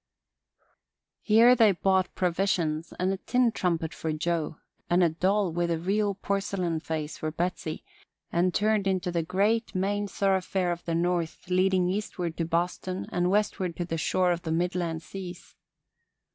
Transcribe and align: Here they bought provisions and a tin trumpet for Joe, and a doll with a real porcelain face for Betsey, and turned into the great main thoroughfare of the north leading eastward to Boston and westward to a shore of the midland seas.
Here 1.21 1.53
they 1.55 1.73
bought 1.73 2.15
provisions 2.15 2.91
and 2.99 3.13
a 3.13 3.17
tin 3.17 3.51
trumpet 3.51 3.93
for 3.93 4.11
Joe, 4.11 4.57
and 4.89 5.03
a 5.03 5.09
doll 5.09 5.51
with 5.51 5.69
a 5.69 5.77
real 5.77 6.15
porcelain 6.15 6.79
face 6.79 7.19
for 7.19 7.29
Betsey, 7.31 7.83
and 8.31 8.51
turned 8.51 8.87
into 8.87 9.11
the 9.11 9.21
great 9.21 9.75
main 9.75 10.07
thoroughfare 10.07 10.71
of 10.71 10.83
the 10.85 10.95
north 10.95 11.51
leading 11.51 11.87
eastward 11.87 12.35
to 12.37 12.45
Boston 12.45 13.05
and 13.11 13.29
westward 13.29 13.75
to 13.75 13.85
a 13.91 13.97
shore 13.97 14.31
of 14.31 14.41
the 14.41 14.51
midland 14.51 15.03
seas. 15.03 15.53